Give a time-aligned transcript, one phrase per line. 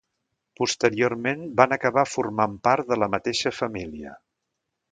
[0.59, 4.19] Posteriorment van acabar formant part de la mateixa família.